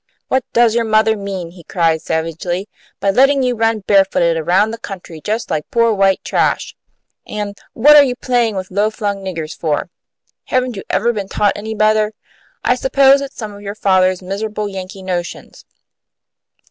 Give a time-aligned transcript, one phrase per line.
[0.29, 2.67] "What does your mother mean," he cried, savagely,
[2.99, 6.75] "by letting you run barefooted around the country just like poor white trash?
[7.27, 9.91] An' what are you playing with low flung niggers for?
[10.45, 12.13] Haven't you ever been taught any better?
[12.63, 15.65] I suppose it's some of your father's miserable Yankee notions."